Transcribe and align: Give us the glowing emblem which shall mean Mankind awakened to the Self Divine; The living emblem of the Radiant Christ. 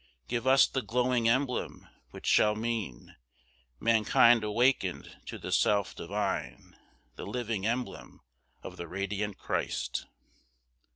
Give 0.27 0.47
us 0.47 0.65
the 0.65 0.81
glowing 0.81 1.29
emblem 1.29 1.87
which 2.09 2.25
shall 2.25 2.55
mean 2.55 3.15
Mankind 3.79 4.43
awakened 4.43 5.15
to 5.27 5.37
the 5.37 5.51
Self 5.51 5.93
Divine; 5.95 6.75
The 7.17 7.27
living 7.27 7.67
emblem 7.67 8.21
of 8.63 8.77
the 8.77 8.87
Radiant 8.87 9.37
Christ. 9.37 10.07